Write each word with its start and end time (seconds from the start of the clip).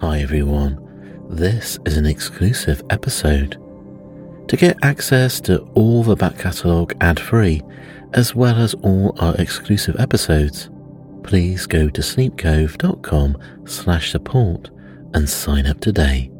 Hi 0.00 0.20
everyone, 0.20 0.78
this 1.28 1.78
is 1.84 1.98
an 1.98 2.06
exclusive 2.06 2.82
episode. 2.88 3.58
To 4.48 4.56
get 4.56 4.78
access 4.82 5.42
to 5.42 5.58
all 5.74 6.02
the 6.02 6.16
back 6.16 6.38
catalogue 6.38 6.94
ad 7.02 7.20
free, 7.20 7.60
as 8.14 8.34
well 8.34 8.56
as 8.56 8.72
all 8.82 9.14
our 9.20 9.34
exclusive 9.36 10.00
episodes, 10.00 10.70
please 11.22 11.66
go 11.66 11.90
to 11.90 12.00
sleepcove.com 12.00 13.36
slash 13.66 14.12
support 14.12 14.70
and 15.12 15.28
sign 15.28 15.66
up 15.66 15.80
today. 15.80 16.30